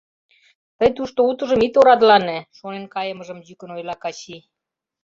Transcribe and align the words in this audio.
—Тый 0.77 0.89
тушто 0.97 1.19
утыжым 1.29 1.59
ит 1.67 1.73
орадылане,— 1.79 2.39
шонен 2.57 2.85
кайымыжым 2.93 3.39
йӱкын 3.47 3.69
ойла 3.75 3.95
Качий. 4.03 4.41